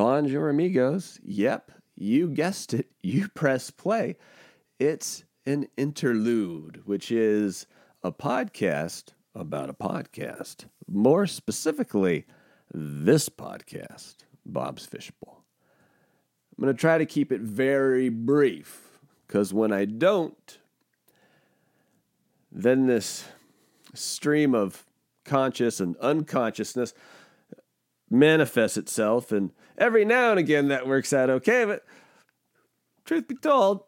[0.00, 1.20] Bonjour, amigos.
[1.22, 2.86] Yep, you guessed it.
[3.02, 4.16] You press play.
[4.78, 7.66] It's an interlude, which is
[8.02, 10.64] a podcast about a podcast.
[10.88, 12.24] More specifically,
[12.72, 14.14] this podcast,
[14.46, 15.44] Bob's Fishbowl.
[16.56, 20.58] I'm going to try to keep it very brief because when I don't,
[22.50, 23.26] then this
[23.92, 24.86] stream of
[25.26, 26.94] conscious and unconsciousness
[28.10, 31.64] manifests itself, and every now and again that works out okay.
[31.64, 31.84] But
[33.04, 33.84] truth be told,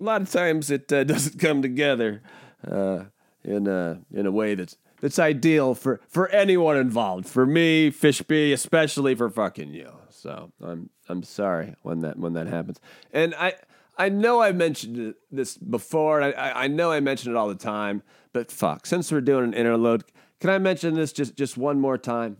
[0.00, 2.22] a lot of times it uh, doesn't come together
[2.68, 3.04] uh,
[3.44, 7.26] in a in a way that's that's ideal for for anyone involved.
[7.26, 9.92] For me, Fishby, especially for fucking you.
[10.10, 12.80] So I'm I'm sorry when that when that happens.
[13.12, 13.54] And I
[13.98, 16.22] I know I mentioned this before.
[16.22, 18.02] I I know I mention it all the time.
[18.32, 20.04] But fuck, since we're doing an interlude,
[20.40, 22.36] can I mention this just just one more time?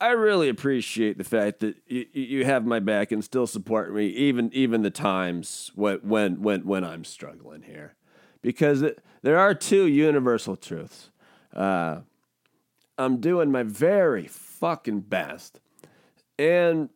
[0.00, 4.06] I really appreciate the fact that you, you have my back and still support me,
[4.06, 7.94] even even the times when when when when I'm struggling here,
[8.40, 11.10] because it, there are two universal truths.
[11.52, 12.00] Uh,
[12.96, 15.58] I'm doing my very fucking best,
[16.38, 16.90] and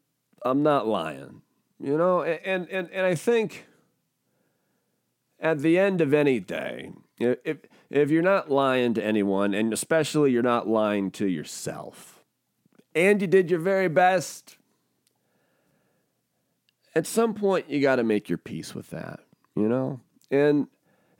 [0.45, 1.43] I'm not lying,
[1.81, 2.23] you know.
[2.23, 3.67] And and and I think
[5.41, 7.59] at the end of any day, if
[7.91, 12.22] if you're not lying to anyone, and especially you're not lying to yourself
[12.95, 14.57] and you did your very best.
[16.95, 19.21] At some point, you got to make your peace with that,
[19.57, 20.01] you know?
[20.31, 20.69] And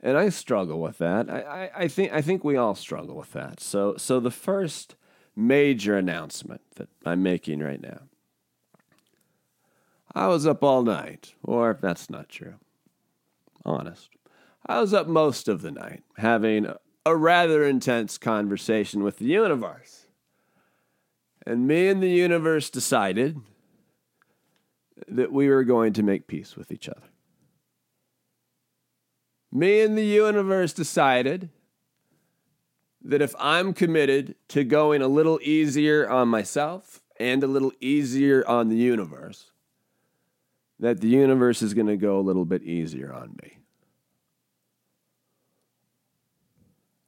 [0.01, 1.29] and I struggle with that.
[1.29, 3.59] I, I, I, think I think we all struggle with that.
[3.61, 4.95] So so the first
[5.35, 8.01] major announcement that I'm making right now.
[10.15, 12.55] I was up all night, or if that's not true,
[13.65, 14.09] honest.
[14.65, 16.71] I was up most of the night having
[17.05, 20.02] a rather intense conversation with the universe.
[21.45, 23.39] And me and the universe decided
[25.07, 27.09] that we were going to make peace with each other.
[29.51, 31.49] Me and the universe decided
[33.03, 38.47] that if I'm committed to going a little easier on myself and a little easier
[38.47, 39.51] on the universe,
[40.79, 43.57] that the universe is going to go a little bit easier on me.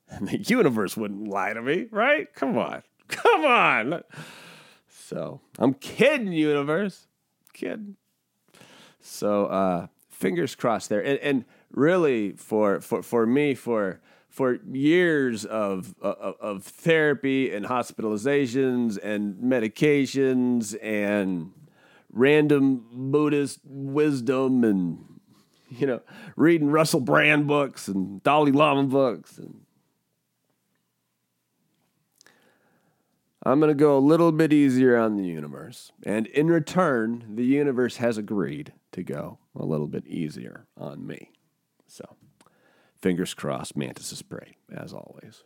[0.09, 2.31] And the universe wouldn't lie to me, right?
[2.33, 2.83] Come on.
[3.07, 4.03] Come on.
[4.87, 7.07] So I'm kidding, universe.
[7.53, 7.95] Kidding.
[8.99, 11.03] So uh, fingers crossed there.
[11.03, 17.65] And, and really for for for me for for years of, of, of therapy and
[17.65, 21.53] hospitalizations and medications and
[22.11, 25.19] random Buddhist wisdom and
[25.69, 26.01] you know
[26.35, 29.64] reading Russell Brand books and Dalai Lama books and
[33.45, 35.91] I'm going to go a little bit easier on the universe.
[36.03, 41.31] And in return, the universe has agreed to go a little bit easier on me.
[41.87, 42.15] So,
[42.95, 45.43] fingers crossed, mantises pray, as always.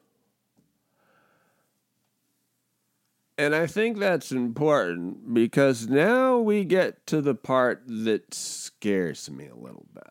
[3.37, 9.47] And I think that's important because now we get to the part that scares me
[9.47, 10.05] a little bit.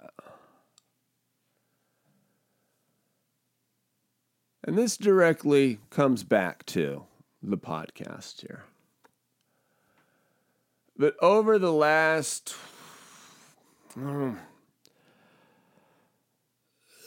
[4.64, 7.04] And this directly comes back to
[7.42, 8.64] the podcast here.
[10.96, 12.56] But over the last,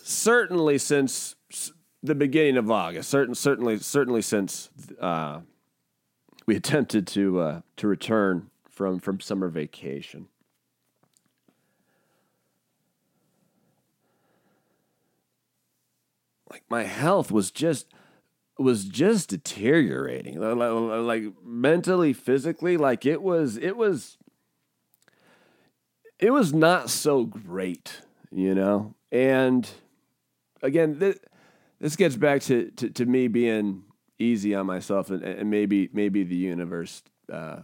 [0.03, 1.35] certainly since
[2.01, 4.69] the beginning of August, certain, certainly, certainly since
[4.99, 5.41] uh,
[6.45, 10.27] we attempted to uh, to return from from summer vacation.
[16.49, 17.87] Like my health was just
[18.57, 24.17] was just deteriorating like, mentally physically like it was it was
[26.19, 28.01] it was not so great
[28.31, 28.95] you know?
[29.11, 29.69] And
[30.61, 31.19] again this,
[31.79, 33.83] this gets back to, to, to me being
[34.19, 37.01] easy on myself and, and maybe maybe the universe
[37.31, 37.61] uh,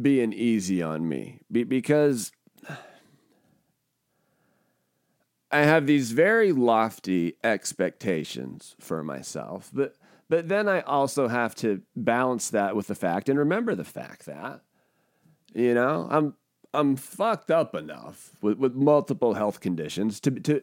[0.00, 1.40] being easy on me.
[1.50, 2.32] Be, because
[5.52, 9.94] I have these very lofty expectations for myself, but
[10.28, 14.24] but then I also have to balance that with the fact and remember the fact
[14.26, 14.62] that
[15.54, 16.34] you know I'm
[16.72, 20.62] I'm fucked up enough with, with multiple health conditions to to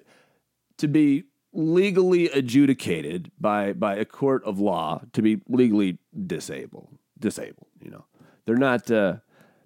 [0.77, 7.67] to be legally adjudicated by by a court of law to be legally disabled disabled.
[7.79, 8.05] You know
[8.45, 9.17] they're not uh,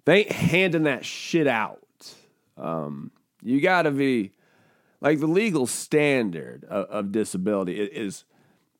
[0.04, 1.80] they ain't handing that shit out.
[2.58, 3.10] Um,
[3.42, 4.32] you got to be
[5.04, 8.24] like the legal standard of, of disability is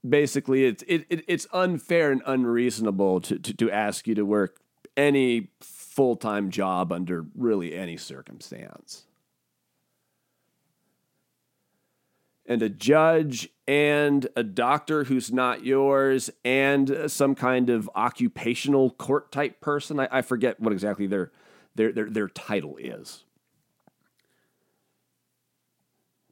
[0.09, 4.57] basically it's it, it it's unfair and unreasonable to, to, to ask you to work
[4.97, 9.05] any full-time job under really any circumstance.
[12.47, 18.91] And a judge and a doctor who's not yours and uh, some kind of occupational
[18.91, 20.01] court type person.
[20.01, 21.33] I, I forget what exactly their,
[21.75, 23.25] their their their title is.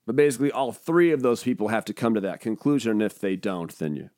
[0.06, 2.92] But basically, all three of those people have to come to that conclusion.
[2.92, 4.10] And if they don't, then you.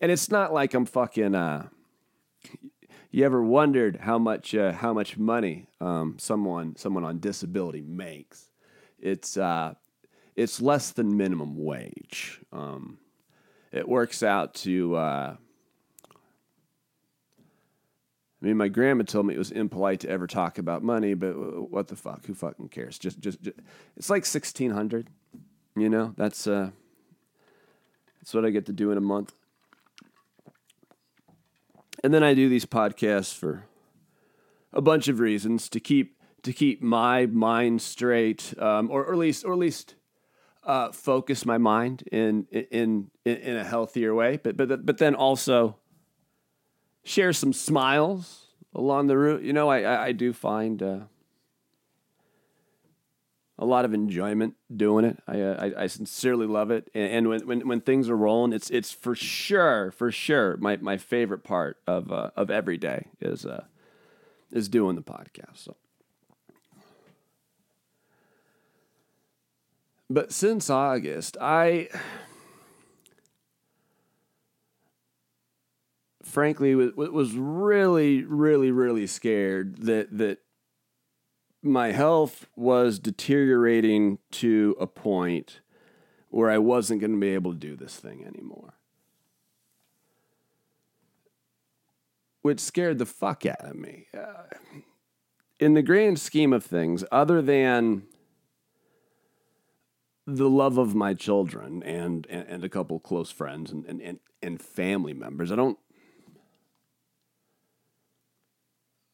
[0.00, 1.34] And it's not like I'm fucking.
[1.34, 1.68] Uh,
[3.10, 8.48] you ever wondered how much uh, how much money um, someone someone on disability makes?
[8.98, 9.74] It's uh,
[10.36, 12.40] it's less than minimum wage.
[12.52, 12.98] Um,
[13.72, 15.36] it works out to.
[18.42, 21.32] I mean, my grandma told me it was impolite to ever talk about money, but
[21.70, 22.24] what the fuck?
[22.24, 22.98] Who fucking cares?
[22.98, 23.58] Just, just, just
[23.96, 25.08] it's like sixteen hundred.
[25.76, 26.70] You know, that's uh,
[28.18, 29.34] that's what I get to do in a month.
[32.02, 33.66] And then I do these podcasts for
[34.72, 39.18] a bunch of reasons to keep to keep my mind straight, um, or, or at
[39.18, 39.96] least or at least
[40.64, 44.38] uh, focus my mind in, in in in a healthier way.
[44.42, 45.76] But but but then also
[47.04, 49.42] share some smiles along the route.
[49.42, 50.82] You know, I I, I do find.
[50.82, 50.98] Uh,
[53.60, 55.18] a lot of enjoyment doing it.
[55.28, 56.90] I, uh, I, I, sincerely love it.
[56.94, 60.78] And, and, when, when, when things are rolling, it's, it's for sure, for sure, my,
[60.78, 63.64] my favorite part of, uh, of every day is, uh,
[64.50, 65.58] is doing the podcast.
[65.58, 65.76] So.
[70.08, 71.88] But since August, I
[76.30, 80.38] frankly was, was really, really, really scared that, that
[81.62, 85.60] my health was deteriorating to a point
[86.30, 88.74] where I wasn't going to be able to do this thing anymore.
[92.42, 94.06] Which scared the fuck out of me.
[94.16, 94.44] Uh,
[95.58, 98.04] in the grand scheme of things, other than
[100.26, 104.62] the love of my children and, and, and a couple close friends and, and, and
[104.62, 105.78] family members, I don't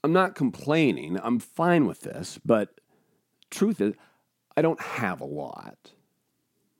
[0.06, 1.18] I'm not complaining.
[1.20, 2.80] I'm fine with this, but
[3.50, 3.92] truth is,
[4.56, 5.90] I don't have a lot,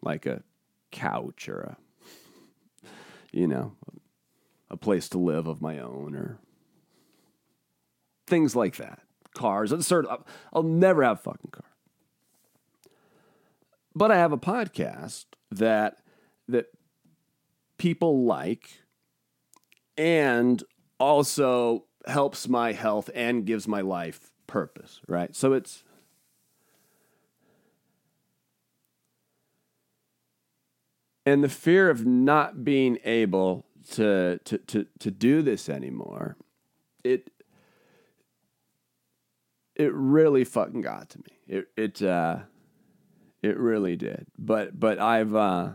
[0.01, 0.45] like a
[0.93, 1.77] couch or a,
[3.33, 3.73] you know,
[4.71, 6.39] a place to live of my own or
[8.29, 9.01] things like that.
[9.35, 10.07] Cars, absurd.
[10.53, 11.73] I'll never have a fucking car.
[13.93, 15.97] But I have a podcast that
[16.47, 16.67] that
[17.77, 18.83] people like
[19.99, 20.63] and
[21.01, 25.35] also helps my health and gives my life purpose, right?
[25.35, 25.83] So it's
[31.25, 36.37] and the fear of not being able to to to to do this anymore,
[37.05, 37.31] it
[39.75, 41.39] it really fucking got to me.
[41.49, 42.39] It it uh
[43.43, 44.27] it really did.
[44.39, 45.73] But but I've uh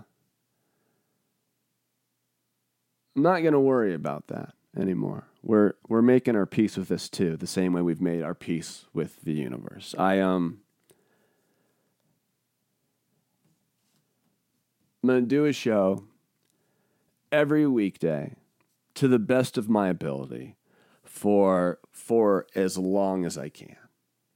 [3.15, 7.09] I'm not going to worry about that anymore we're we're making our peace with this
[7.09, 9.95] too, the same way we've made our peace with the universe.
[9.97, 10.59] I um
[15.03, 16.05] I'm gonna do a show
[17.31, 18.35] every weekday
[18.95, 20.57] to the best of my ability
[21.03, 23.77] for for as long as I can.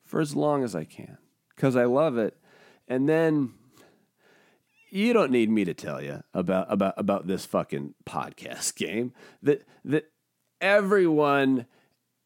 [0.04, 1.18] For as long as I can.
[1.56, 2.38] Because I love it.
[2.88, 3.54] And then
[4.89, 9.13] you don't need me to tell you about about about this fucking podcast game
[9.44, 10.12] that that
[10.62, 11.65] everyone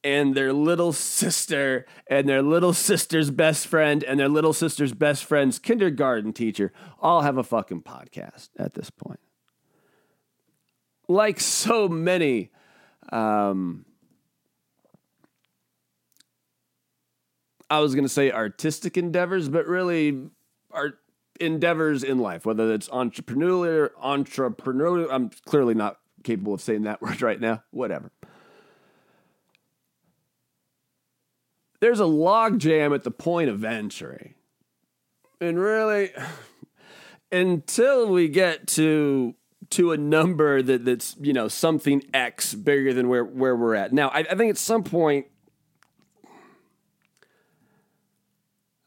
[0.03, 5.25] and their little sister and their little sister's best friend and their little sister's best
[5.25, 9.19] friend's kindergarten teacher all have a fucking podcast at this point.
[11.07, 12.51] Like so many
[13.11, 13.85] um,
[17.69, 20.29] I was going to say artistic endeavors, but really
[20.71, 20.99] art
[21.39, 25.07] endeavors in life, whether it's entrepreneurial, entrepreneurial.
[25.11, 27.63] I'm clearly not capable of saying that word right now.
[27.71, 28.11] Whatever.
[31.79, 34.35] there's a logjam at the point of entry.
[35.39, 36.11] And really,
[37.31, 39.35] until we get to
[39.71, 43.93] to a number that, that's you know something X bigger than where, where we're at.
[43.93, 45.27] Now, I, I think at some point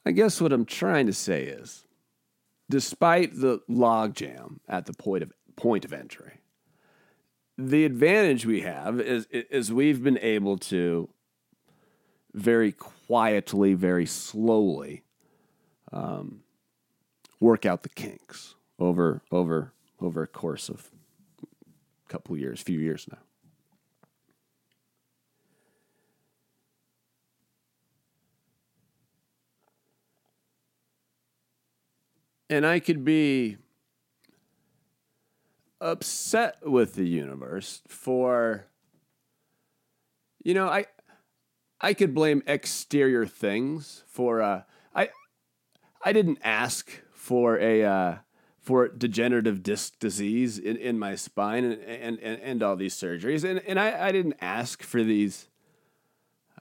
[0.05, 1.87] I guess what I'm trying to say is
[2.69, 6.41] despite the logjam at the point of point of entry,
[7.59, 11.09] the advantage we have is is we've been able to
[12.35, 15.05] very quietly, very slowly
[15.93, 16.43] um,
[17.41, 20.91] work out the kinks over over over a course of
[21.43, 23.19] a couple years, few years now.
[32.49, 33.57] And I could be
[35.83, 38.67] upset with the universe for
[40.45, 40.87] you know, I
[41.81, 44.63] I could blame exterior things for uh
[44.95, 45.11] I
[46.05, 48.15] I didn't ask for a uh
[48.63, 53.43] for degenerative disc disease in, in my spine and, and, and, and all these surgeries.
[53.43, 55.49] And, and I, I didn't ask for these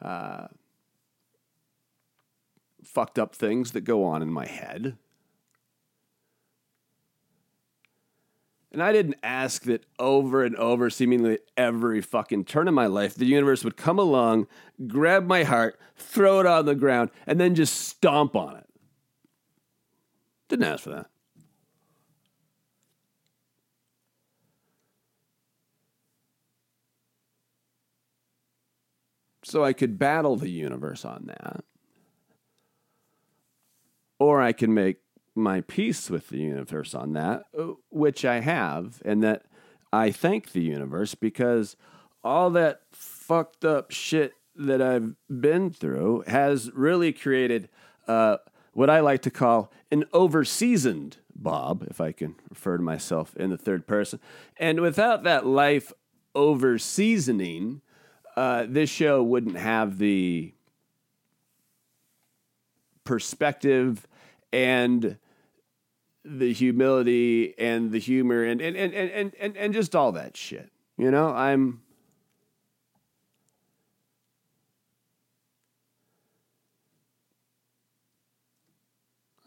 [0.01, 0.47] uh,
[2.83, 4.97] fucked up things that go on in my head.
[8.71, 13.15] And I didn't ask that over and over, seemingly every fucking turn in my life,
[13.15, 14.47] the universe would come along,
[14.87, 18.67] grab my heart, throw it on the ground, and then just stomp on it.
[20.47, 21.07] Didn't ask for that.
[29.43, 31.65] So I could battle the universe on that.
[34.17, 35.00] Or I can make
[35.35, 39.43] my peace with the universe on that, uh, which I have, and that
[39.93, 41.75] I thank the universe because
[42.23, 47.69] all that fucked up shit that I've been through has really created
[48.07, 48.37] uh,
[48.73, 53.49] what I like to call an overseasoned Bob, if I can refer to myself in
[53.49, 54.19] the third person.
[54.57, 55.91] And without that life
[56.35, 57.81] over seasoning,
[58.35, 60.53] uh, this show wouldn't have the
[63.03, 64.07] perspective
[64.53, 65.17] and
[66.23, 70.71] the humility and the humor and and, and, and, and, and just all that shit.
[70.97, 71.81] You know, I'm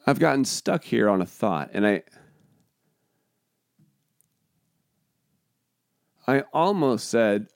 [0.06, 2.02] I've gotten stuck here on a thought and I
[6.26, 7.48] I almost said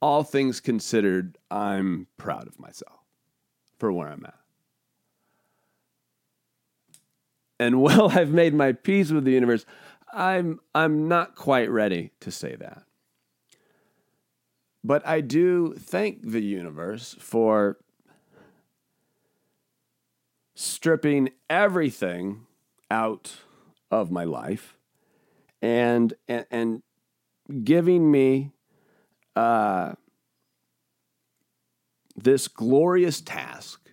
[0.00, 3.00] all things considered, I'm proud of myself
[3.78, 4.34] for where I'm at.
[7.58, 9.64] And while I've made my peace with the universe,
[10.12, 12.84] I'm I'm not quite ready to say that.
[14.84, 17.78] But I do thank the universe for
[20.54, 22.46] stripping everything
[22.90, 23.36] out
[23.90, 24.76] of my life
[25.60, 26.82] and and, and
[27.64, 28.52] giving me
[29.36, 29.92] uh,
[32.16, 33.87] this glorious task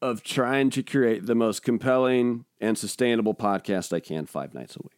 [0.00, 4.80] of trying to create the most compelling and sustainable podcast I can five nights a
[4.82, 4.92] week.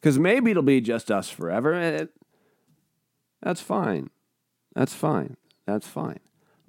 [0.00, 1.72] Because maybe it'll be just us forever.
[1.74, 2.10] It,
[3.42, 4.10] that's fine.
[4.74, 5.36] That's fine.
[5.66, 6.20] That's fine.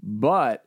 [0.02, 0.66] But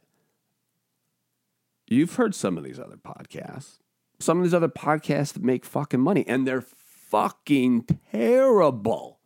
[1.86, 3.78] you've heard some of these other podcasts,
[4.18, 9.17] some of these other podcasts that make fucking money, and they're fucking terrible.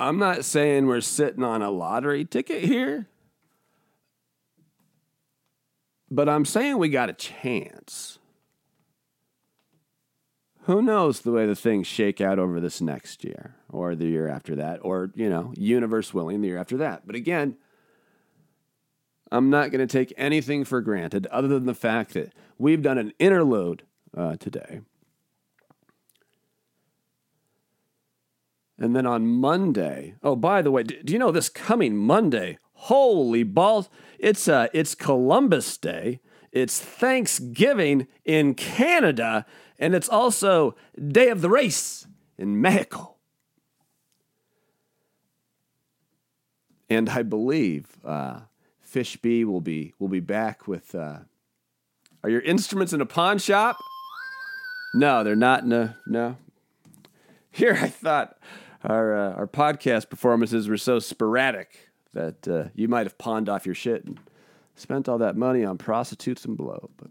[0.00, 3.08] I'm not saying we're sitting on a lottery ticket here,
[6.10, 8.18] but I'm saying we got a chance.
[10.62, 14.28] Who knows the way the things shake out over this next year or the year
[14.28, 17.06] after that, or, you know, universe willing, the year after that.
[17.06, 17.56] But again,
[19.32, 22.98] I'm not going to take anything for granted other than the fact that we've done
[22.98, 23.82] an interlude
[24.16, 24.80] uh, today.
[28.78, 32.58] And then on Monday, oh, by the way, do you know this coming Monday?
[32.74, 33.88] Holy balls!
[34.20, 36.20] It's uh, it's Columbus Day.
[36.52, 39.44] It's Thanksgiving in Canada,
[39.78, 42.06] and it's also Day of the Race
[42.38, 43.16] in Mexico.
[46.88, 48.40] And I believe uh,
[48.86, 50.94] Fishby will be will be back with.
[50.94, 51.18] Uh,
[52.22, 53.76] are your instruments in a pawn shop?
[54.94, 56.36] No, they're not in a no.
[57.50, 58.38] Here, I thought
[58.84, 63.66] our uh, our podcast performances were so sporadic that uh, you might have pawned off
[63.66, 64.18] your shit and
[64.76, 66.90] spent all that money on prostitutes and blow.
[66.96, 67.10] But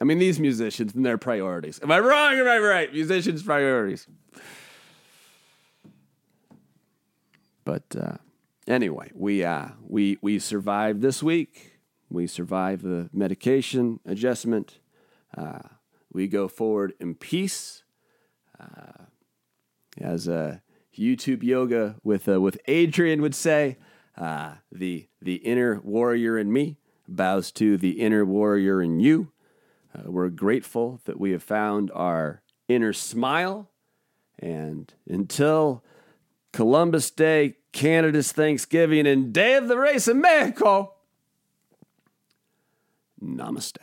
[0.00, 1.80] I mean, these musicians and their priorities.
[1.82, 2.34] Am I wrong?
[2.34, 2.92] Am I right?
[2.92, 4.06] Musicians' priorities.
[7.64, 8.16] But uh,
[8.66, 11.80] anyway, we uh, we we survived this week.
[12.08, 14.78] We survived the medication adjustment.
[15.36, 15.60] Uh,
[16.12, 17.84] we go forward in peace.
[18.58, 19.04] Uh,
[19.98, 20.58] as uh,
[20.96, 23.76] YouTube yoga with uh, with Adriene would say,
[24.16, 26.76] uh, the the inner warrior in me
[27.08, 29.32] bows to the inner warrior in you.
[29.94, 33.70] Uh, we're grateful that we have found our inner smile,
[34.38, 35.84] and until
[36.52, 40.94] Columbus Day, Canada's Thanksgiving, and Day of the Race in Mexico.
[43.22, 43.76] Namaste.